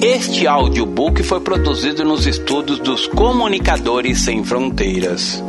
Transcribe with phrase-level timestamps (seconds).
[0.00, 5.42] Este audiobook foi produzido nos estúdios dos Comunicadores Sem Fronteiras.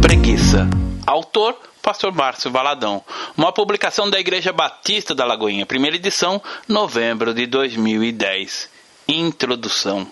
[0.00, 0.70] Preguiça.
[1.04, 3.02] Autor Pastor Márcio Valadão.
[3.36, 8.68] Uma publicação da Igreja Batista da Lagoinha, primeira edição, novembro de 2010.
[9.08, 10.06] Introdução.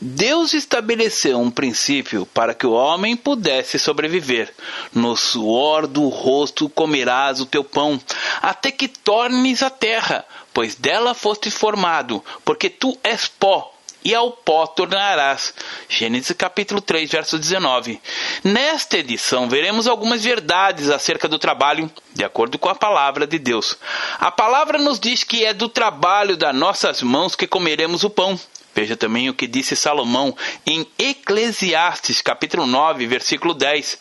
[0.00, 4.52] Deus estabeleceu um princípio para que o homem pudesse sobreviver.
[4.94, 8.00] No suor do rosto comerás o teu pão,
[8.42, 13.72] até que tornes a terra, pois dela foste formado, porque tu és pó,
[14.06, 15.52] e ao pó tornarás.
[15.88, 18.00] Gênesis capítulo 3, verso 19.
[18.44, 23.76] Nesta edição veremos algumas verdades acerca do trabalho, de acordo com a palavra de Deus.
[24.20, 28.38] A palavra nos diz que é do trabalho das nossas mãos que comeremos o pão.
[28.76, 33.98] Veja também o que disse Salomão em Eclesiastes, capítulo 9, versículo 10.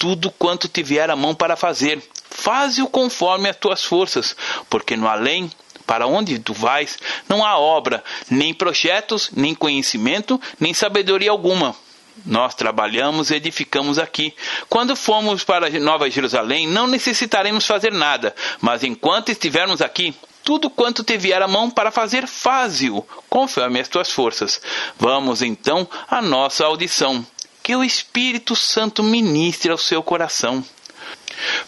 [0.00, 4.36] Tudo quanto te vier a mão para fazer, faze-o conforme as tuas forças,
[4.68, 5.48] porque no além
[5.86, 11.76] para onde tu vais, não há obra, nem projetos, nem conhecimento, nem sabedoria alguma.
[12.24, 14.34] Nós trabalhamos e edificamos aqui.
[14.68, 20.12] Quando formos para Nova Jerusalém, não necessitaremos fazer nada, mas enquanto estivermos aqui,
[20.46, 24.62] tudo quanto te vier a mão para fazer, faze-o, conforme as tuas forças.
[24.96, 27.26] Vamos então à nossa audição.
[27.64, 30.64] Que o Espírito Santo ministre ao seu coração.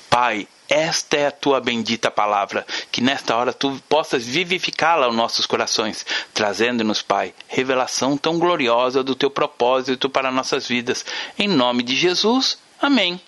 [0.09, 5.45] Pai, esta é a tua bendita palavra, que nesta hora tu possas vivificá-la aos nossos
[5.45, 11.05] corações, trazendo-nos, Pai, revelação tão gloriosa do teu propósito para nossas vidas.
[11.37, 12.59] Em nome de Jesus.
[12.81, 13.21] Amém.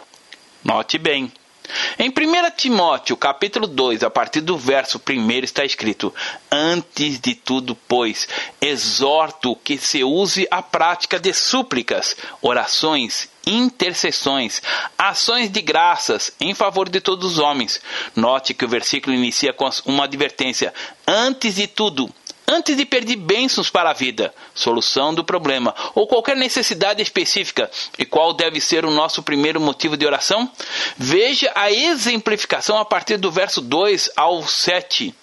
[0.63, 1.33] Note bem.
[2.03, 2.13] Em 1
[2.57, 6.15] Timóteo, capítulo 2, a partir do verso 1 está escrito:
[6.51, 8.27] Antes de tudo, pois,
[8.59, 14.63] exorto que se use a prática de súplicas, orações, intercessões,
[14.97, 17.83] ações de graças em favor de todos os homens.
[18.17, 20.73] Note que o versículo inicia com uma advertência:
[21.07, 22.11] Antes de tudo,
[22.51, 28.05] antes de pedir bênçãos para a vida, solução do problema ou qualquer necessidade específica, e
[28.05, 30.51] qual deve ser o nosso primeiro motivo de oração?
[30.97, 35.15] Veja a exemplificação a partir do verso 2 ao 7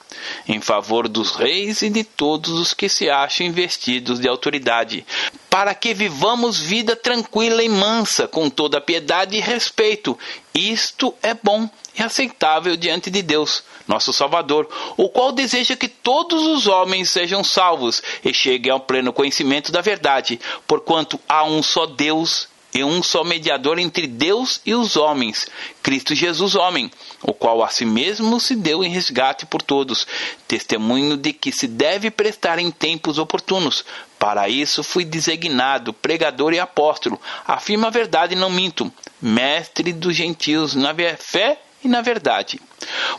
[0.47, 5.05] em favor dos reis e de todos os que se acham investidos de autoridade,
[5.49, 10.17] para que vivamos vida tranquila e mansa, com toda piedade e respeito.
[10.53, 16.45] Isto é bom e aceitável diante de Deus, nosso Salvador, o qual deseja que todos
[16.45, 21.85] os homens sejam salvos e cheguem ao pleno conhecimento da verdade, porquanto há um só
[21.85, 25.47] Deus e um só mediador entre Deus e os homens,
[25.81, 26.91] Cristo Jesus, homem,
[27.23, 30.05] o qual a si mesmo se deu em resgate por todos,
[30.47, 33.85] testemunho de que se deve prestar em tempos oportunos.
[34.19, 38.91] Para isso fui designado pregador e apóstolo, afirma a verdade e não minto,
[39.21, 42.59] mestre dos gentios na fé e na verdade.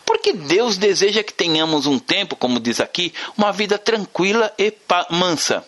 [0.05, 4.73] Porque Deus deseja que tenhamos um tempo, como diz aqui, uma vida tranquila e
[5.11, 5.65] mansa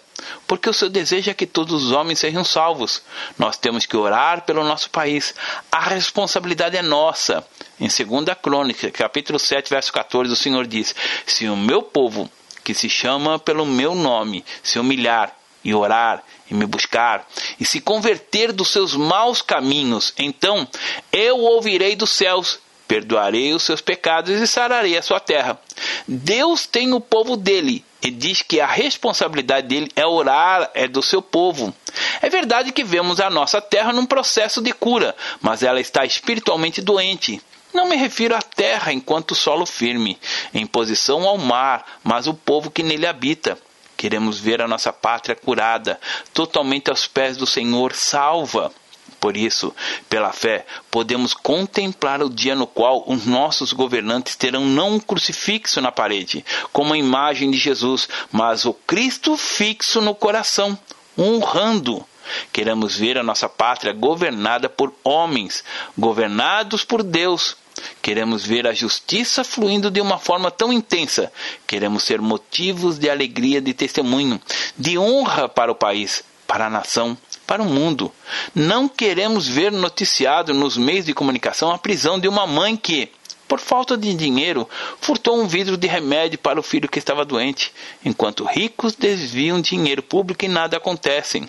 [0.46, 3.02] porque o seu desejo é que todos os homens sejam salvos.
[3.38, 5.34] Nós temos que orar pelo nosso país.
[5.70, 7.46] A responsabilidade é nossa.
[7.78, 10.94] Em 2 Crônica, capítulo 7, verso 14, o Senhor diz:
[11.26, 12.30] Se o meu povo,
[12.62, 17.26] que se chama pelo meu nome, se humilhar e orar e me buscar
[17.58, 20.66] e se converter dos seus maus caminhos, então
[21.12, 22.58] eu ouvirei dos céus
[22.90, 25.60] perdoarei os seus pecados e sararei a sua terra.
[26.08, 31.02] Deus tem o povo dele e diz que a responsabilidade dele é orar é do
[31.02, 31.74] seu povo.
[32.22, 36.80] É verdade que vemos a nossa terra num processo de cura, mas ela está espiritualmente
[36.80, 37.40] doente.
[37.72, 40.18] Não me refiro à terra enquanto solo firme,
[40.52, 43.56] em posição ao mar, mas o povo que nele habita.
[43.96, 46.00] Queremos ver a nossa pátria curada,
[46.32, 48.72] totalmente aos pés do Senhor, salva.
[49.20, 49.74] Por isso,
[50.08, 55.78] pela fé, podemos contemplar o dia no qual os nossos governantes terão não um crucifixo
[55.82, 56.42] na parede,
[56.72, 60.76] como a imagem de Jesus, mas o Cristo fixo no coração,
[61.18, 62.02] honrando.
[62.50, 65.62] Queremos ver a nossa pátria governada por homens,
[65.98, 67.56] governados por Deus.
[68.00, 71.30] Queremos ver a justiça fluindo de uma forma tão intensa.
[71.66, 74.40] Queremos ser motivos de alegria, de testemunho,
[74.78, 77.18] de honra para o país, para a nação
[77.50, 78.12] para o mundo.
[78.54, 83.10] Não queremos ver noticiado nos meios de comunicação a prisão de uma mãe que,
[83.48, 84.68] por falta de dinheiro,
[85.00, 87.72] furtou um vidro de remédio para o filho que estava doente,
[88.04, 91.42] enquanto ricos desviam dinheiro público e nada acontece.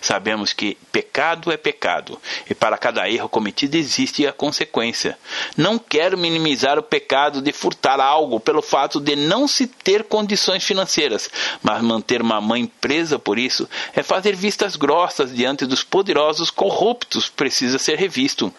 [0.00, 5.18] Sabemos que pecado é pecado, e para cada erro cometido existe a consequência.
[5.56, 10.64] Não quero minimizar o pecado de furtar algo pelo fato de não se ter condições
[10.64, 11.30] financeiras,
[11.62, 17.28] mas manter uma mãe presa por isso é fazer vistas grossas diante dos poderosos corruptos,
[17.28, 18.52] precisa ser revisto.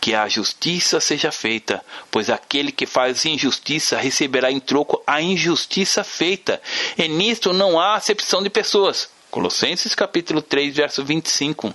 [0.00, 6.04] Que a justiça seja feita, pois aquele que faz injustiça receberá em troco a injustiça
[6.04, 6.60] feita,
[6.96, 9.10] e nisto não há acepção de pessoas.
[9.30, 11.74] Colossenses capítulo 3, verso 25.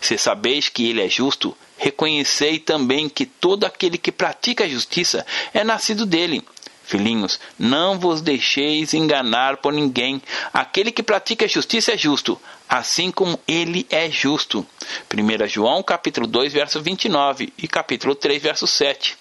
[0.00, 5.26] Se sabeis que ele é justo, reconhecei também que todo aquele que pratica a justiça
[5.52, 6.44] é nascido dele.
[6.84, 10.20] Filhinhos, não vos deixeis enganar por ninguém.
[10.52, 12.38] Aquele que pratica a justiça é justo,
[12.68, 14.66] assim como ele é justo.
[15.12, 19.16] 1 João capítulo 2, verso 29 e capítulo 3, verso 7.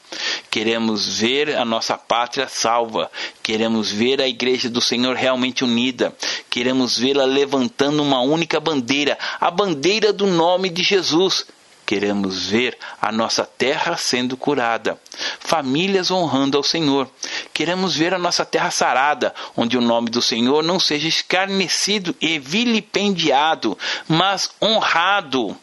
[0.51, 3.09] Queremos ver a nossa pátria salva,
[3.41, 6.13] queremos ver a igreja do Senhor realmente unida,
[6.49, 11.45] queremos vê-la levantando uma única bandeira, a bandeira do nome de Jesus.
[11.85, 14.99] Queremos ver a nossa terra sendo curada,
[15.39, 17.09] famílias honrando ao Senhor.
[17.53, 22.39] Queremos ver a nossa terra sarada, onde o nome do Senhor não seja escarnecido e
[22.39, 23.77] vilipendiado,
[24.07, 25.57] mas honrado.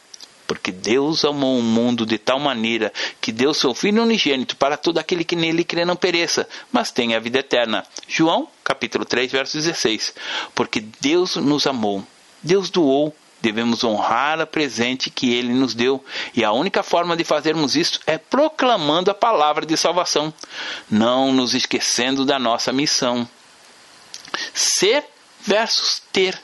[0.47, 4.99] Porque Deus amou o mundo de tal maneira que deu seu Filho unigênito para todo
[4.99, 7.87] aquele que nele crê não pereça, mas tenha a vida eterna.
[8.09, 10.13] João, capítulo 3, verso 16.
[10.55, 12.05] Porque Deus nos amou.
[12.43, 16.05] Deus doou devemos honrar a presente que ele nos deu,
[16.35, 20.33] e a única forma de fazermos isso é proclamando a palavra de salvação,
[20.91, 23.29] não nos esquecendo da nossa missão.
[24.55, 25.05] Ser
[25.41, 26.39] versus ter.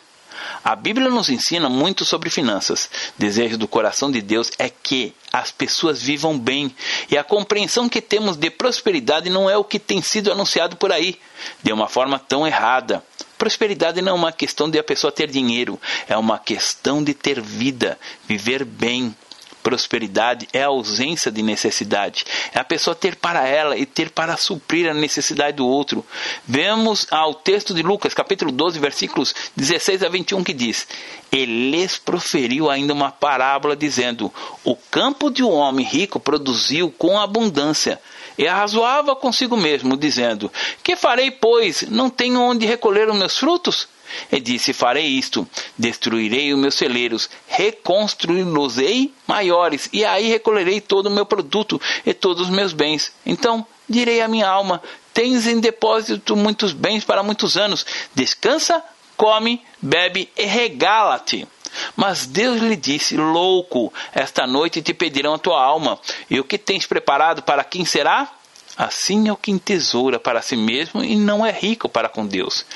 [0.64, 2.90] A Bíblia nos ensina muito sobre finanças.
[3.16, 6.74] Desejo do coração de Deus é que as pessoas vivam bem,
[7.10, 10.92] e a compreensão que temos de prosperidade não é o que tem sido anunciado por
[10.92, 11.18] aí,
[11.62, 13.02] de uma forma tão errada.
[13.38, 17.40] Prosperidade não é uma questão de a pessoa ter dinheiro, é uma questão de ter
[17.40, 19.14] vida, viver bem.
[19.62, 22.24] Prosperidade é a ausência de necessidade,
[22.54, 26.06] é a pessoa ter para ela e ter para suprir a necessidade do outro.
[26.46, 30.86] Vemos ao texto de Lucas, capítulo 12, versículos 16 a 21, que diz:
[31.32, 37.18] Ele lhes proferiu ainda uma parábola, dizendo: O campo de um homem rico produziu com
[37.18, 38.00] abundância
[38.38, 40.50] e arrazoava consigo mesmo, dizendo:
[40.82, 41.82] Que farei, pois?
[41.82, 43.88] Não tenho onde recolher os meus frutos?
[44.30, 45.46] E disse: Farei isto:
[45.76, 52.44] destruirei os meus celeiros, reconstruí-los-ei maiores, e aí recolherei todo o meu produto e todos
[52.44, 53.12] os meus bens.
[53.24, 57.84] Então direi à minha alma: Tens em depósito muitos bens para muitos anos.
[58.14, 58.82] Descansa,
[59.16, 61.48] come, bebe e regala-te.
[61.94, 65.98] Mas Deus lhe disse: Louco, esta noite te pedirão a tua alma,
[66.30, 68.30] e o que tens preparado para quem será?
[68.76, 72.66] Assim é o que entesoura para si mesmo e não é rico para com Deus.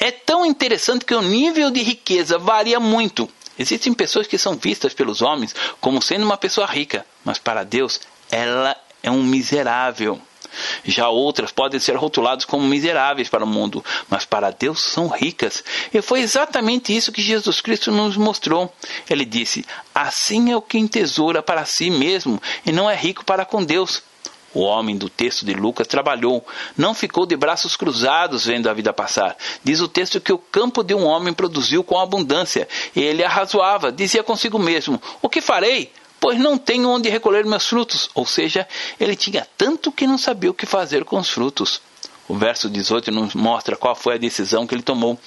[0.00, 3.28] É tão interessante que o nível de riqueza varia muito.
[3.58, 8.00] Existem pessoas que são vistas pelos homens como sendo uma pessoa rica, mas para Deus
[8.30, 10.20] ela é um miserável.
[10.84, 15.64] Já outras podem ser rotuladas como miseráveis para o mundo, mas para Deus são ricas.
[15.92, 18.72] E foi exatamente isso que Jesus Cristo nos mostrou.
[19.08, 19.64] Ele disse:
[19.94, 24.02] Assim é o que entesoura para si mesmo e não é rico para com Deus.
[24.54, 26.46] O homem do texto de Lucas trabalhou,
[26.76, 29.36] não ficou de braços cruzados vendo a vida passar.
[29.64, 32.68] Diz o texto que o campo de um homem produziu com abundância.
[32.94, 35.90] E ele arrazoava, dizia consigo mesmo: O que farei?
[36.24, 38.08] Pois não tenho onde recolher meus frutos.
[38.14, 38.66] Ou seja,
[38.98, 41.82] ele tinha tanto que não sabia o que fazer com os frutos.
[42.26, 45.18] O verso 18 nos mostra qual foi a decisão que ele tomou.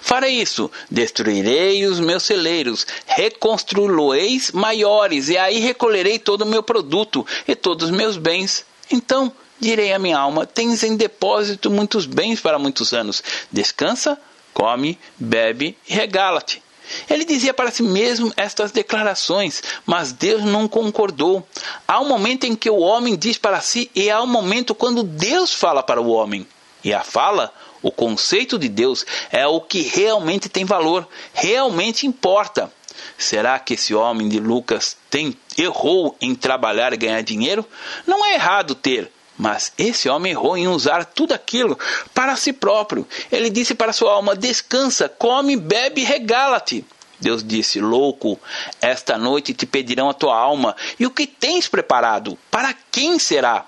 [0.00, 7.26] Farei isso, destruirei os meus celeiros, reconstruí-los maiores, e aí recolherei todo o meu produto
[7.46, 8.64] e todos os meus bens.
[8.90, 9.30] Então
[9.60, 13.22] direi à minha alma: Tens em depósito muitos bens para muitos anos.
[13.52, 14.18] Descansa,
[14.54, 16.62] come, bebe e regala-te.
[17.08, 21.46] Ele dizia para si mesmo estas declarações, mas Deus não concordou.
[21.86, 25.02] Há um momento em que o homem diz para si e há um momento quando
[25.02, 26.46] Deus fala para o homem.
[26.84, 32.72] E a fala, o conceito de Deus, é o que realmente tem valor, realmente importa.
[33.16, 37.64] Será que esse homem de Lucas tem, errou em trabalhar e ganhar dinheiro?
[38.06, 41.78] Não é errado ter, mas esse homem errou em usar tudo aquilo
[42.14, 43.06] para si próprio.
[43.30, 46.84] Ele disse para sua alma: Descansa, come, bebe, regala-te.
[47.18, 48.38] Deus disse: Louco,
[48.80, 52.38] esta noite te pedirão a tua alma, e o que tens preparado?
[52.50, 53.66] Para quem será?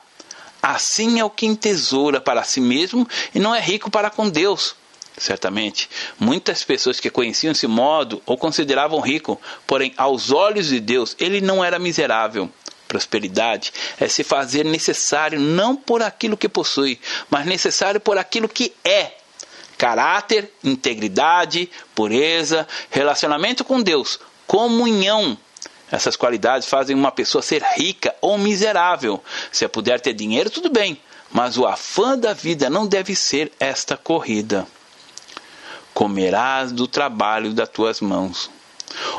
[0.60, 4.74] Assim é o que entesoura para si mesmo e não é rico para com Deus.
[5.16, 11.14] Certamente, muitas pessoas que conheciam esse modo o consideravam rico, porém, aos olhos de Deus,
[11.20, 12.50] ele não era miserável.
[12.88, 17.00] Prosperidade é se fazer necessário não por aquilo que possui,
[17.30, 19.12] mas necessário por aquilo que é.
[19.76, 25.36] caráter, integridade, pureza, relacionamento com Deus, comunhão.
[25.90, 29.22] Essas qualidades fazem uma pessoa ser rica ou miserável.
[29.50, 30.98] Se puder ter dinheiro, tudo bem,
[31.30, 34.66] mas o afã da vida não deve ser esta corrida.
[35.92, 38.50] Comerás do trabalho das tuas mãos.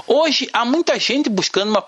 [0.08, 1.84] Hoje há muita gente buscando uma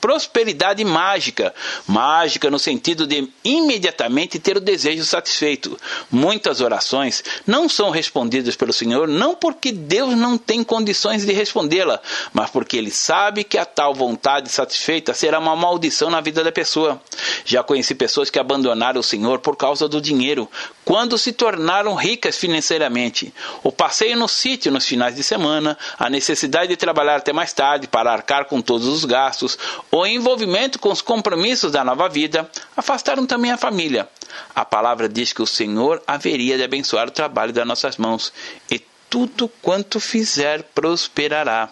[0.00, 1.54] prosperidade mágica,
[1.86, 5.78] mágica no sentido de imediatamente ter o desejo satisfeito.
[6.10, 12.00] Muitas orações não são respondidas pelo Senhor não porque Deus não tem condições de respondê-la,
[12.32, 16.52] mas porque ele sabe que a tal vontade satisfeita será uma maldição na vida da
[16.52, 17.00] pessoa.
[17.44, 20.48] Já conheci pessoas que abandonaram o Senhor por causa do dinheiro,
[20.84, 23.32] quando se tornaram ricas financeiramente.
[23.62, 27.88] O passeio no sítio nos finais de semana, a necessidade de trabalhar até mais tarde
[27.88, 29.58] para arcar com todos os gastos,
[29.90, 34.06] o envolvimento com os compromissos da nova vida, afastaram também a família.
[34.54, 38.30] A palavra diz que o Senhor haveria de abençoar o trabalho das nossas mãos,
[38.70, 38.78] e
[39.08, 41.70] tudo quanto fizer prosperará.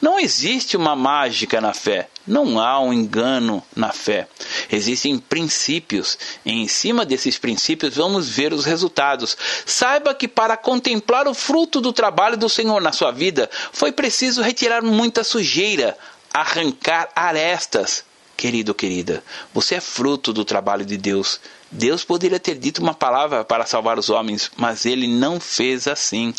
[0.00, 4.28] Não existe uma mágica na fé, não há um engano na fé.
[4.70, 9.36] Existem princípios, e em cima desses princípios vamos ver os resultados.
[9.66, 14.42] Saiba que para contemplar o fruto do trabalho do Senhor na sua vida, foi preciso
[14.42, 15.96] retirar muita sujeira,
[16.32, 18.04] arrancar arestas.
[18.36, 21.40] Querido, querida, você é fruto do trabalho de Deus.
[21.72, 26.32] Deus poderia ter dito uma palavra para salvar os homens, mas ele não fez assim.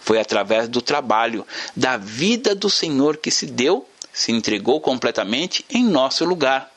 [0.00, 5.84] Foi através do trabalho, da vida do Senhor que se deu, se entregou completamente em
[5.84, 6.70] nosso lugar.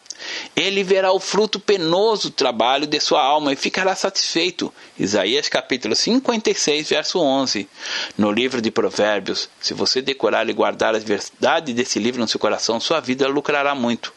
[0.55, 4.73] Ele verá o fruto penoso do trabalho de sua alma e ficará satisfeito.
[4.97, 7.69] Isaías capítulo 56, verso 11.
[8.17, 12.39] No livro de Provérbios, se você decorar e guardar as verdades desse livro no seu
[12.39, 14.13] coração, sua vida lucrará muito.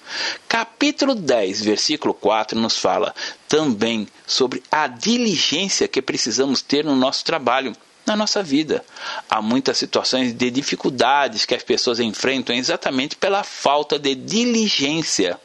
[0.48, 3.14] Capítulo 10, versículo 4 nos fala
[3.48, 7.74] também sobre a diligência que precisamos ter no nosso trabalho
[8.12, 8.84] na nossa vida.
[9.28, 15.40] Há muitas situações de dificuldades que as pessoas enfrentam exatamente pela falta de diligência.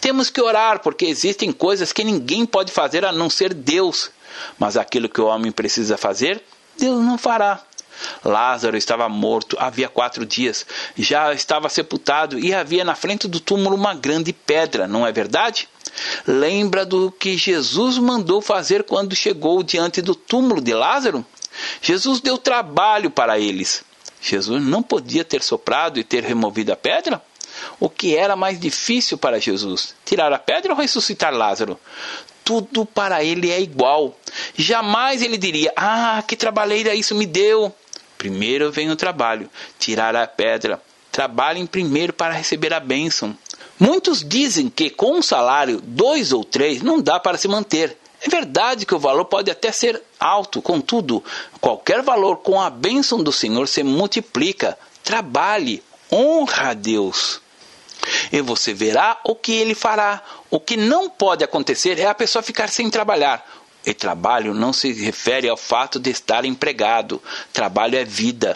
[0.00, 4.10] Temos que orar porque existem coisas que ninguém pode fazer a não ser Deus.
[4.58, 6.42] Mas aquilo que o homem precisa fazer,
[6.78, 7.62] Deus não fará.
[8.24, 10.64] Lázaro estava morto havia quatro dias,
[10.96, 15.68] já estava sepultado e havia na frente do túmulo uma grande pedra, não é verdade?
[16.24, 21.26] Lembra do que Jesus mandou fazer quando chegou diante do túmulo de Lázaro?
[21.80, 23.84] Jesus deu trabalho para eles.
[24.20, 27.22] Jesus não podia ter soprado e ter removido a pedra?
[27.80, 29.94] O que era mais difícil para Jesus?
[30.04, 31.78] Tirar a pedra ou ressuscitar Lázaro?
[32.44, 34.18] Tudo para ele é igual.
[34.56, 37.74] Jamais ele diria: Ah, que trabalheira isso me deu.
[38.16, 39.48] Primeiro vem o trabalho,
[39.78, 40.82] tirar a pedra.
[41.12, 43.36] Trabalhem primeiro para receber a bênção.
[43.78, 47.96] Muitos dizem que com um salário, dois ou três, não dá para se manter.
[48.28, 51.24] É verdade que o valor pode até ser alto, contudo,
[51.62, 54.78] qualquer valor com a bênção do Senhor se multiplica.
[55.02, 55.82] Trabalhe,
[56.12, 57.40] honra a Deus.
[58.30, 60.22] E você verá o que ele fará.
[60.50, 63.42] O que não pode acontecer é a pessoa ficar sem trabalhar.
[63.86, 67.22] E trabalho não se refere ao fato de estar empregado.
[67.50, 68.54] Trabalho é vida.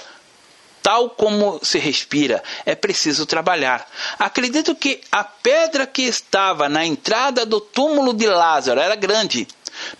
[0.82, 3.88] Tal como se respira, é preciso trabalhar.
[4.18, 9.48] Acredito que a pedra que estava na entrada do túmulo de Lázaro era grande.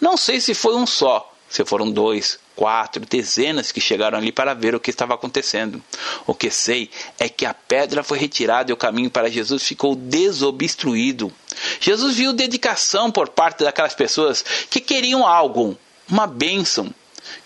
[0.00, 4.54] Não sei se foi um só, se foram dois, quatro, dezenas que chegaram ali para
[4.54, 5.82] ver o que estava acontecendo.
[6.26, 9.94] O que sei é que a pedra foi retirada e o caminho para Jesus ficou
[9.94, 11.32] desobstruído.
[11.80, 15.76] Jesus viu dedicação por parte daquelas pessoas que queriam algo,
[16.08, 16.92] uma bênção.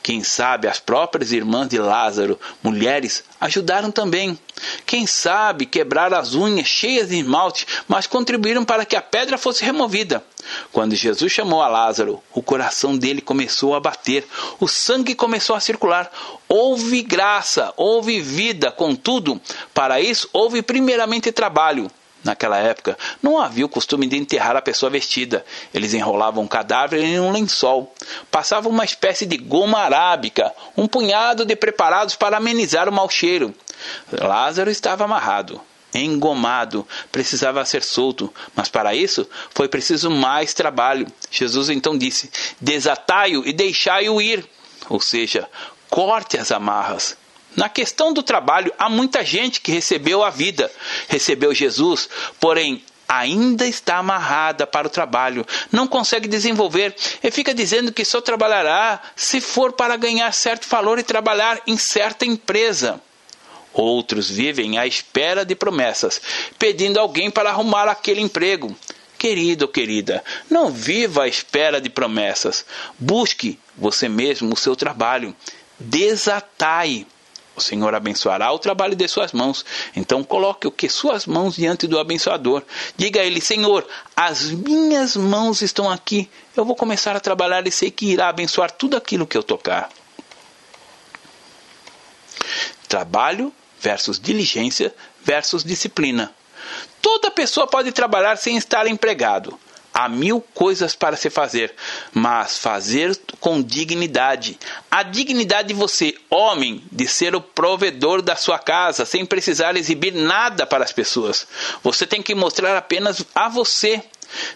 [0.03, 4.39] Quem sabe as próprias irmãs de Lázaro, mulheres, ajudaram também.
[4.85, 9.65] Quem sabe quebraram as unhas cheias de esmalte, mas contribuíram para que a pedra fosse
[9.65, 10.25] removida.
[10.73, 14.27] Quando Jesus chamou a Lázaro, o coração dele começou a bater,
[14.61, 16.11] o sangue começou a circular.
[16.49, 19.41] Houve graça, houve vida, contudo,
[19.75, 21.91] para isso houve primeiramente trabalho.
[22.27, 25.45] Naquela época, não havia o costume de enterrar a pessoa vestida.
[25.73, 27.95] Eles enrolavam o cadáver em um lençol.
[28.33, 33.55] Passavam uma espécie de goma arábica, um punhado de preparados para amenizar o mau cheiro.
[34.11, 35.61] Lázaro estava amarrado,
[35.95, 41.07] engomado, precisava ser solto, mas para isso foi preciso mais trabalho.
[41.31, 42.29] Jesus então disse:
[42.61, 44.45] Desatai-o e deixai-o ir.
[44.89, 45.49] Ou seja,
[45.89, 47.17] corte as amarras.
[47.57, 50.71] Na questão do trabalho, há muita gente que recebeu a vida,
[51.09, 52.09] recebeu Jesus,
[52.39, 58.21] porém ainda está amarrada para o trabalho, não consegue desenvolver e fica dizendo que só
[58.21, 63.01] trabalhará se for para ganhar certo valor e trabalhar em certa empresa.
[63.73, 66.21] Outros vivem à espera de promessas,
[66.59, 68.75] pedindo alguém para arrumar aquele emprego.
[69.19, 72.67] Querido ou querida, não viva à espera de promessas.
[72.99, 75.35] Busque você mesmo o seu trabalho.
[75.79, 77.07] desatai.
[77.57, 79.65] O Senhor abençoará o trabalho de suas mãos.
[79.97, 82.63] Então coloque o que suas mãos diante do abençoador.
[82.97, 86.29] Diga a ele: Senhor, as minhas mãos estão aqui.
[86.55, 89.89] Eu vou começar a trabalhar e sei que irá abençoar tudo aquilo que eu tocar.
[92.87, 96.33] Trabalho versus diligência versus disciplina.
[97.01, 99.59] Toda pessoa pode trabalhar sem estar empregado.
[99.99, 101.75] Há mil coisas para se fazer,
[102.13, 104.59] mas fazer com dignidade.
[104.91, 110.13] A dignidade de você, homem, de ser o provedor da sua casa, sem precisar exibir
[110.13, 111.47] nada para as pessoas.
[111.83, 114.03] Você tem que mostrar apenas a você.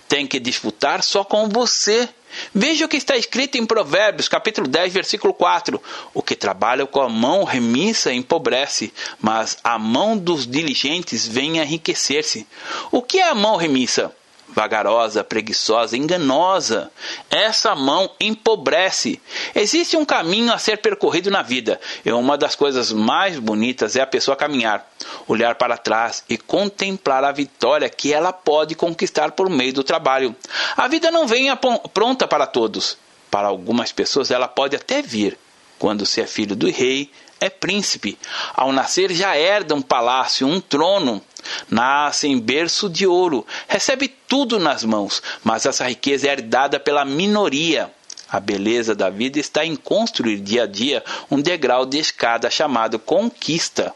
[0.06, 2.06] Tem que disputar só com você.
[2.54, 5.82] Veja o que está escrito em Provérbios, capítulo 10, versículo 4.
[6.12, 12.46] O que trabalha com a mão remissa empobrece, mas a mão dos diligentes vem enriquecer-se.
[12.92, 14.14] O que é a mão remissa?
[14.54, 16.90] Vagarosa, preguiçosa, enganosa.
[17.30, 19.20] Essa mão empobrece.
[19.54, 24.00] Existe um caminho a ser percorrido na vida, e uma das coisas mais bonitas é
[24.00, 24.88] a pessoa caminhar,
[25.26, 30.34] olhar para trás e contemplar a vitória que ela pode conquistar por meio do trabalho.
[30.76, 31.48] A vida não vem
[31.92, 32.98] pronta para todos.
[33.30, 35.38] Para algumas pessoas ela pode até vir.
[35.78, 37.10] Quando se é filho do rei,
[37.40, 38.18] é príncipe.
[38.54, 41.22] Ao nascer já herda um palácio, um trono.
[41.70, 47.04] Nasce em berço de ouro, recebe tudo nas mãos, mas essa riqueza é herdada pela
[47.04, 47.90] minoria.
[48.30, 52.98] A beleza da vida está em construir dia a dia um degrau de escada chamado
[52.98, 53.92] conquista.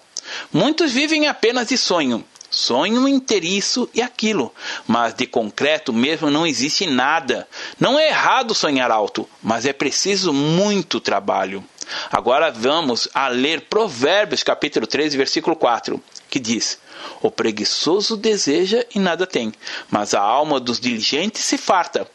[0.52, 3.04] Muitos vivem apenas de sonho, sonho
[3.42, 4.52] isso e aquilo,
[4.86, 7.46] mas de concreto mesmo não existe nada.
[7.78, 11.62] Não é errado sonhar alto, mas é preciso muito trabalho.
[12.10, 16.78] Agora vamos a ler Provérbios capítulo 13, versículo 4, que diz:
[17.22, 19.52] O preguiçoso deseja e nada tem,
[19.90, 22.08] mas a alma dos diligentes se farta.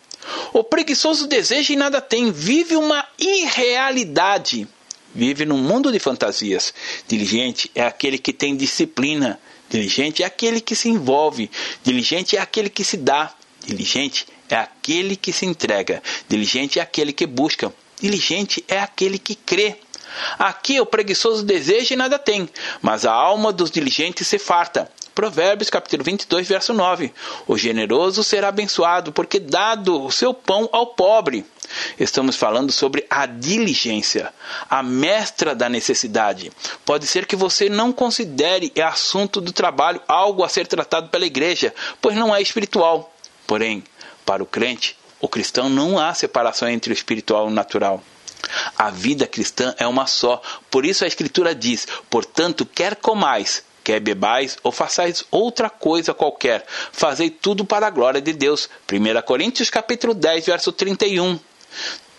[0.53, 4.67] O preguiçoso deseja e nada tem, vive uma irrealidade.
[5.13, 6.73] Vive num mundo de fantasias.
[7.07, 9.39] Diligente é aquele que tem disciplina.
[9.69, 11.49] Diligente é aquele que se envolve.
[11.83, 13.33] Diligente é aquele que se dá.
[13.65, 16.01] Diligente é aquele que se entrega.
[16.27, 17.73] Diligente é aquele que busca.
[17.99, 19.77] Diligente é aquele que crê.
[20.37, 22.49] Aqui o preguiçoso deseja e nada tem,
[22.81, 24.91] mas a alma dos diligentes se farta.
[25.13, 27.13] Provérbios capítulo 22, verso 9.
[27.45, 31.45] O generoso será abençoado, porque dado o seu pão ao pobre.
[31.99, 34.33] Estamos falando sobre a diligência,
[34.69, 36.51] a mestra da necessidade.
[36.85, 41.25] Pode ser que você não considere o assunto do trabalho algo a ser tratado pela
[41.25, 43.13] igreja, pois não é espiritual.
[43.45, 43.83] Porém,
[44.25, 48.03] para o crente, o cristão não há separação entre o espiritual e o natural.
[48.77, 50.41] A vida cristã é uma só.
[50.71, 56.65] Por isso a Escritura diz: portanto, quer comais, quer bebais ou façais outra coisa qualquer,
[56.91, 58.69] fazei tudo para a glória de Deus.
[58.91, 61.39] 1 Coríntios capítulo 10, verso 31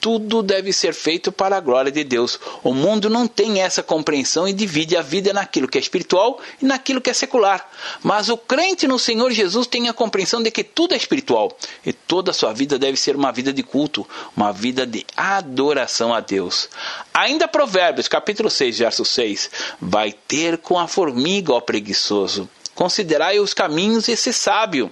[0.01, 2.41] tudo deve ser feito para a glória de Deus.
[2.63, 6.65] O mundo não tem essa compreensão e divide a vida naquilo que é espiritual e
[6.65, 7.69] naquilo que é secular.
[8.03, 11.93] Mas o crente no Senhor Jesus tem a compreensão de que tudo é espiritual e
[11.93, 16.21] toda a sua vida deve ser uma vida de culto, uma vida de adoração a
[16.21, 16.69] Deus.
[17.13, 22.49] Ainda Provérbios, capítulo 6, verso 6, vai ter com a formiga, ó preguiçoso.
[22.75, 24.91] Considerai os caminhos e se sábio.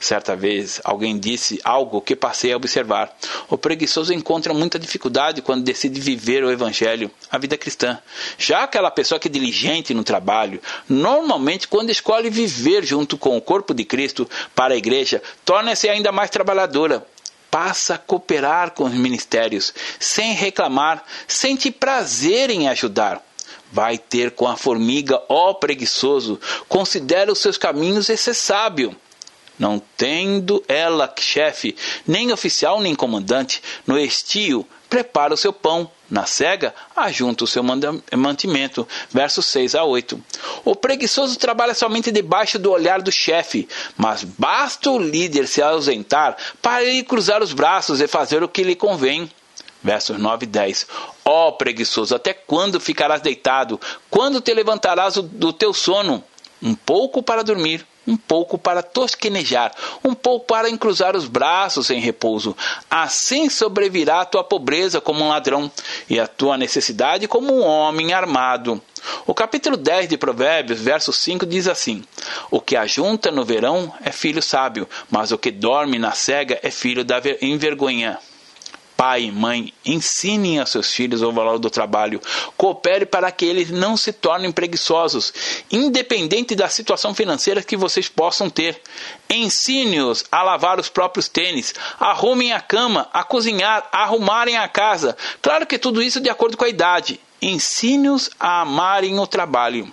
[0.00, 3.16] Certa vez, alguém disse algo que passei a observar.
[3.48, 7.98] O preguiçoso encontra muita dificuldade quando decide viver o evangelho, a vida cristã.
[8.36, 13.40] Já aquela pessoa que é diligente no trabalho, normalmente quando escolhe viver junto com o
[13.40, 17.06] corpo de Cristo para a igreja, torna-se ainda mais trabalhadora
[17.50, 23.22] passa a cooperar com os ministérios, sem reclamar, sente prazer em ajudar.
[23.70, 28.96] Vai ter com a formiga, ó preguiçoso, considera os seus caminhos e ser sábio.
[29.58, 31.74] Não tendo ela chefe,
[32.06, 37.62] nem oficial nem comandante, no estio prepara o seu pão, na cega ajunta o seu
[37.62, 38.88] mantimento.
[39.10, 40.22] Versos 6 a 8.
[40.64, 46.36] O preguiçoso trabalha somente debaixo do olhar do chefe, mas basta o líder se ausentar
[46.62, 49.30] para ele cruzar os braços e fazer o que lhe convém.
[49.82, 50.86] Versos 9 e 10.
[51.24, 53.80] Ó oh, preguiçoso, até quando ficarás deitado?
[54.10, 56.24] Quando te levantarás do teu sono?
[56.60, 62.00] Um pouco para dormir um pouco para tosquenejar, um pouco para encruzar os braços em
[62.00, 62.56] repouso.
[62.90, 65.70] Assim sobrevirá a tua pobreza como um ladrão,
[66.08, 68.82] e a tua necessidade como um homem armado.
[69.26, 72.02] O capítulo 10 de Provérbios, verso 5, diz assim:
[72.50, 76.70] O que ajunta no verão é filho sábio, mas o que dorme na cega é
[76.70, 78.18] filho da envergonha.
[78.98, 82.20] Pai e mãe, ensinem a seus filhos o valor do trabalho.
[82.56, 85.32] Coopere para que eles não se tornem preguiçosos,
[85.70, 88.82] independente da situação financeira que vocês possam ter.
[89.30, 95.16] Ensine-os a lavar os próprios tênis, arrumem a cama, a cozinhar, a arrumarem a casa.
[95.40, 97.20] Claro que tudo isso de acordo com a idade.
[97.40, 99.92] Ensine-os a amarem o trabalho.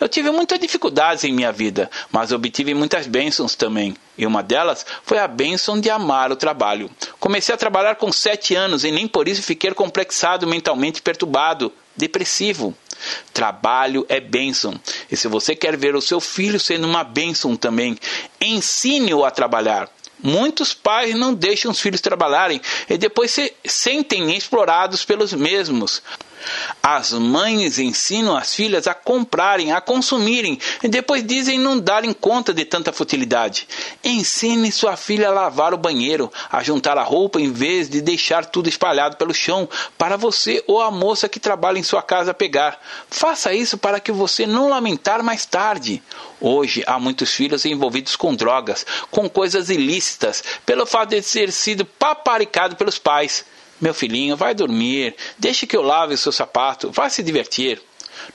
[0.00, 3.96] Eu tive muitas dificuldades em minha vida, mas obtive muitas bênçãos também.
[4.16, 6.90] E uma delas foi a bênção de amar o trabalho.
[7.18, 12.74] Comecei a trabalhar com sete anos e nem por isso fiquei complexado, mentalmente perturbado, depressivo.
[13.32, 14.80] Trabalho é bênção.
[15.10, 17.98] E se você quer ver o seu filho sendo uma bênção também,
[18.40, 19.88] ensine-o a trabalhar.
[20.22, 26.02] Muitos pais não deixam os filhos trabalharem e depois se sentem explorados pelos mesmos.
[26.82, 32.52] As mães ensinam as filhas a comprarem, a consumirem e depois dizem não darem conta
[32.52, 33.66] de tanta futilidade.
[34.02, 38.46] Ensine sua filha a lavar o banheiro, a juntar a roupa em vez de deixar
[38.46, 42.78] tudo espalhado pelo chão para você ou a moça que trabalha em sua casa pegar.
[43.08, 46.02] Faça isso para que você não lamentar mais tarde.
[46.40, 51.84] Hoje há muitos filhos envolvidos com drogas, com coisas ilícitas, pelo fato de ter sido
[51.84, 53.44] paparicado pelos pais.
[53.80, 57.82] Meu filhinho, vai dormir, deixe que eu lave o seu sapato, vá se divertir.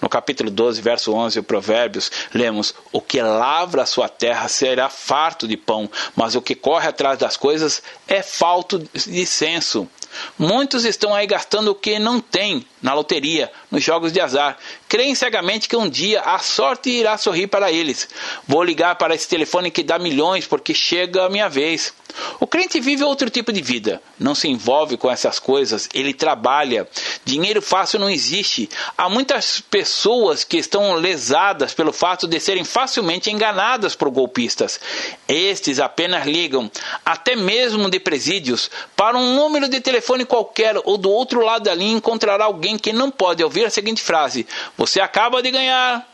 [0.01, 4.89] No capítulo 12, verso 11, o Provérbios, lemos: O que lavra a sua terra será
[4.89, 9.89] farto de pão, mas o que corre atrás das coisas é falto de senso.
[10.37, 14.57] Muitos estão aí gastando o que não têm na loteria, nos jogos de azar.
[14.87, 18.07] Creem cegamente que um dia a sorte irá sorrir para eles.
[18.47, 21.93] Vou ligar para esse telefone que dá milhões porque chega a minha vez.
[22.39, 26.87] O crente vive outro tipo de vida, não se envolve com essas coisas, ele trabalha.
[27.23, 28.67] Dinheiro fácil não existe.
[28.97, 34.79] Há muitas pessoas que estão lesadas pelo fato de serem facilmente enganadas por golpistas.
[35.27, 36.69] Estes apenas ligam,
[37.05, 41.75] até mesmo de presídios, para um número de telefone qualquer ou do outro lado da
[41.75, 46.07] linha encontrará alguém que não pode ouvir a seguinte frase: Você acaba de ganhar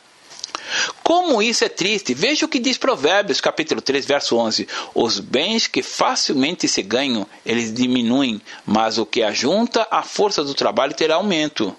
[1.04, 5.68] como isso é triste, veja o que diz Provérbios, capítulo 3, verso 11: Os bens
[5.68, 11.16] que facilmente se ganham, eles diminuem, mas o que ajunta a força do trabalho terá
[11.16, 11.76] aumento.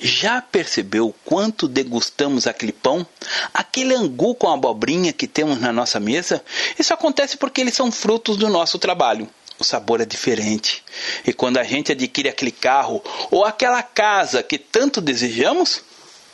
[0.00, 3.06] Já percebeu quanto degustamos aquele pão?
[3.52, 6.42] Aquele angu com abobrinha que temos na nossa mesa?
[6.78, 9.28] Isso acontece porque eles são frutos do nosso trabalho.
[9.58, 10.84] O sabor é diferente.
[11.26, 15.82] E quando a gente adquire aquele carro ou aquela casa que tanto desejamos,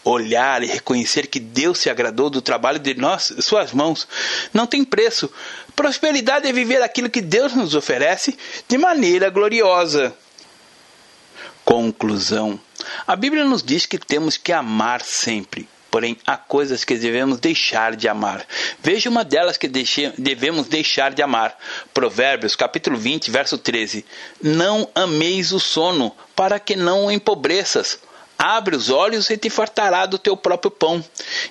[0.04, 4.08] olhar e reconhecer que Deus se agradou do trabalho de nós, suas mãos,
[4.52, 5.30] não tem preço.
[5.76, 8.36] Prosperidade é viver aquilo que Deus nos oferece
[8.68, 10.14] de maneira gloriosa.
[11.64, 12.58] Conclusão:
[13.06, 15.68] A Bíblia nos diz que temos que amar sempre.
[15.90, 18.46] Porém, há coisas que devemos deixar de amar.
[18.82, 21.58] Veja uma delas que devemos deixar de amar.
[21.92, 24.04] Provérbios, capítulo 20, verso 13.
[24.40, 27.98] Não ameis o sono, para que não empobreças
[28.42, 31.04] Abre os olhos e te fartará do teu próprio pão.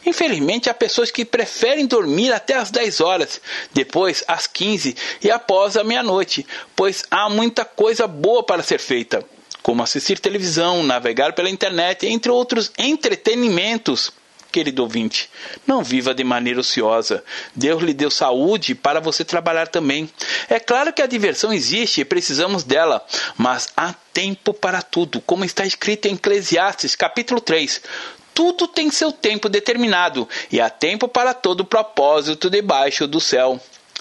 [0.04, 3.40] Infelizmente, há pessoas que preferem dormir até às 10 horas,
[3.72, 6.44] depois às 15 e após a meia-noite,
[6.76, 9.24] pois há muita coisa boa para ser feita,
[9.62, 14.12] como assistir televisão, navegar pela internet, entre outros entretenimentos
[14.52, 15.30] querido ouvinte,
[15.66, 17.24] não viva de maneira ociosa.
[17.56, 20.10] Deus lhe deu saúde para você trabalhar também.
[20.50, 23.06] É claro que a diversão existe e precisamos dela,
[23.38, 27.82] mas há tempo para tudo, como está escrito em Eclesiastes, capítulo 3
[28.32, 33.60] tudo tem seu tempo determinado e há tempo para todo propósito debaixo do céu.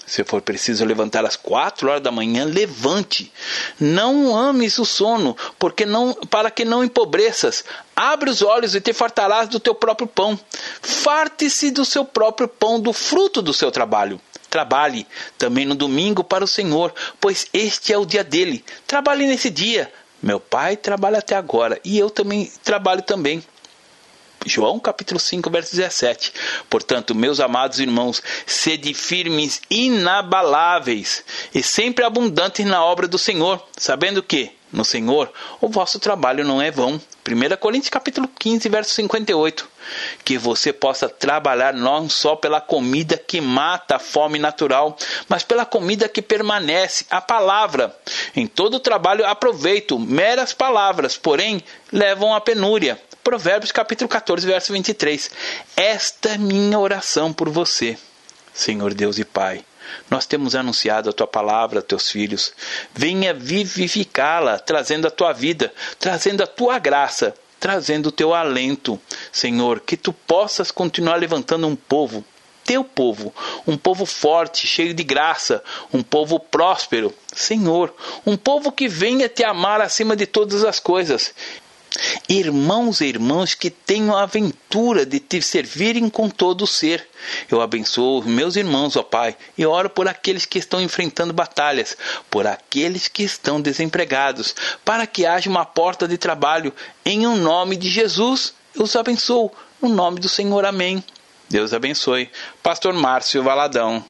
[0.09, 3.31] Se for preciso levantar às quatro horas da manhã, levante.
[3.79, 7.63] Não ames o sono, porque não, para que não empobreças.
[7.95, 10.37] Abre os olhos e te fartarás do teu próprio pão.
[10.81, 14.19] Farte-se do seu próprio pão, do fruto do seu trabalho.
[14.49, 15.05] Trabalhe
[15.37, 16.91] também no domingo para o Senhor,
[17.21, 18.65] pois este é o dia dele.
[18.87, 19.93] Trabalhe nesse dia.
[20.23, 23.43] Meu pai trabalha até agora e eu também trabalho também.
[24.45, 26.33] João capítulo 5, verso 17.
[26.69, 31.23] Portanto, meus amados irmãos, sede firmes, inabaláveis
[31.53, 36.61] e sempre abundantes na obra do Senhor, sabendo que no Senhor o vosso trabalho não
[36.61, 37.01] é vão.
[37.27, 39.67] 1 Coríntios capítulo 15, verso 58.
[40.23, 44.95] Que você possa trabalhar não só pela comida que mata a fome natural,
[45.27, 47.95] mas pela comida que permanece, a palavra.
[48.35, 52.99] Em todo trabalho aproveito meras palavras, porém levam à penúria.
[53.23, 55.29] Provérbios capítulo 14, verso 23.
[55.75, 57.97] Esta é minha oração por você,
[58.53, 59.63] Senhor Deus e Pai.
[60.09, 62.53] Nós temos anunciado a tua palavra a teus filhos.
[62.93, 68.99] Venha vivificá-la, trazendo a tua vida, trazendo a tua graça, trazendo o teu alento.
[69.31, 72.23] Senhor, que tu possas continuar levantando um povo
[72.69, 73.33] teu povo,
[73.65, 77.91] um povo forte, cheio de graça, um povo próspero, Senhor,
[78.23, 81.33] um povo que venha te amar acima de todas as coisas.
[82.27, 87.07] Irmãos e irmãs que tenham a aventura de te servirem com todo o ser.
[87.49, 91.97] Eu abençoo meus irmãos, ó Pai, e oro por aqueles que estão enfrentando batalhas,
[92.29, 96.73] por aqueles que estão desempregados, para que haja uma porta de trabalho.
[97.05, 99.51] Em o um nome de Jesus, eu os abençoo.
[99.81, 101.03] No nome do Senhor, amém.
[101.49, 102.29] Deus abençoe.
[102.61, 104.03] Pastor Márcio Valadão.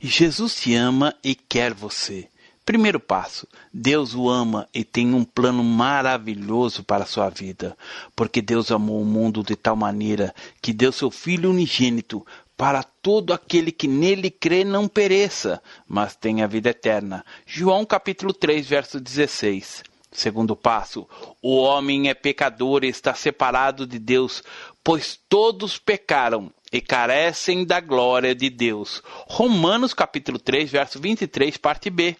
[0.00, 2.28] Jesus te ama e quer você.
[2.66, 7.78] Primeiro passo: Deus o ama e tem um plano maravilhoso para a sua vida,
[8.16, 12.26] porque Deus amou o mundo de tal maneira que deu seu Filho unigênito
[12.56, 17.24] para todo aquele que nele crê não pereça, mas tenha vida eterna.
[17.46, 19.84] João capítulo 3, verso 16.
[20.10, 21.06] Segundo passo,
[21.40, 24.42] o homem é pecador e está separado de Deus,
[24.82, 29.02] pois todos pecaram e carecem da glória de Deus.
[29.28, 32.16] Romanos capítulo 3, verso 23, parte B.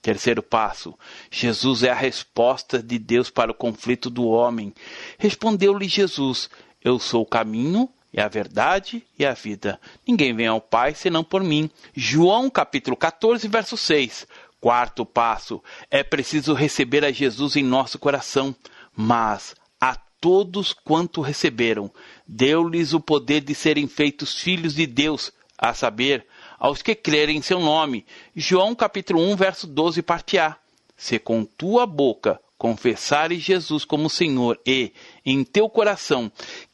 [0.00, 0.96] Terceiro passo:
[1.30, 4.72] Jesus é a resposta de Deus para o conflito do homem.
[5.18, 6.48] Respondeu-lhe Jesus:
[6.82, 9.80] Eu sou o caminho, e a verdade e a vida.
[10.06, 11.70] Ninguém vem ao Pai senão por mim.
[11.94, 14.26] João capítulo 14, verso 6.
[14.60, 18.54] Quarto passo: é preciso receber a Jesus em nosso coração,
[18.96, 21.92] mas a todos quanto receberam,
[22.26, 26.26] deu-lhes o poder de serem feitos filhos de Deus, a saber,
[26.58, 28.04] aos que crerem em seu nome.
[28.34, 30.56] João capítulo 1, verso 12, parte A.
[30.96, 34.92] Se com tua boca confessares Jesus como Senhor e
[35.24, 36.32] em teu coração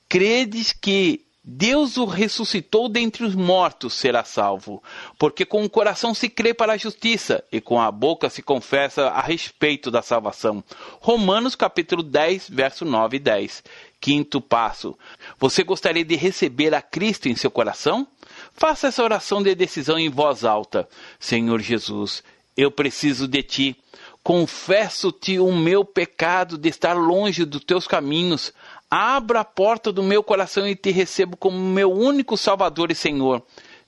[0.09, 4.83] credes que Deus o ressuscitou dentre os mortos, será salvo.
[5.19, 9.09] Porque com o coração se crê para a justiça e com a boca se confessa
[9.09, 10.65] a respeito da salvação.
[11.01, 13.63] Romanos capítulo 10, verso 9 e 10.
[14.01, 14.99] Quinto passo.
[15.39, 18.09] Você gostaria de receber a Cristo em seu coração?
[18.55, 20.89] Faça essa oração de decisão em voz alta.
[21.19, 22.23] Senhor Jesus,
[22.57, 23.77] eu preciso de ti.
[24.23, 28.55] Confesso-te o meu pecado de estar longe dos teus caminhos.
[28.89, 33.43] Abra a porta do meu coração e te recebo como meu único Salvador e Senhor.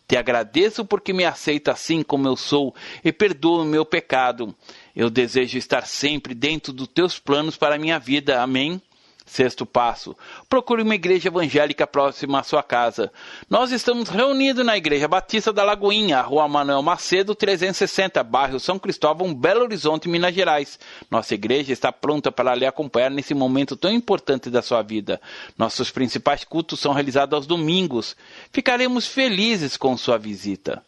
[0.08, 2.74] Te agradeço porque me aceita assim como eu sou
[3.04, 4.54] e perdoa o meu pecado.
[4.94, 8.42] Eu desejo estar sempre dentro dos teus planos para a minha vida.
[8.42, 8.80] Amém.
[9.26, 10.16] Sexto passo:
[10.48, 13.12] procure uma igreja evangélica próxima à sua casa.
[13.50, 19.34] Nós estamos reunidos na Igreja Batista da Lagoinha, Rua Manuel Macedo, 360, bairro São Cristóvão,
[19.34, 20.78] Belo Horizonte, Minas Gerais.
[21.10, 25.20] Nossa igreja está pronta para lhe acompanhar nesse momento tão importante da sua vida.
[25.58, 28.16] Nossos principais cultos são realizados aos domingos.
[28.52, 30.82] Ficaremos felizes com sua visita.